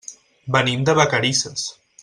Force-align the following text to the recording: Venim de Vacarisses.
Venim 0.55 0.87
de 0.89 0.97
Vacarisses. 1.01 1.71